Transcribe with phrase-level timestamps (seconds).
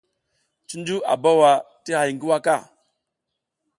[0.67, 1.51] Cunju a bawa
[1.83, 2.55] ti hay ngi waka.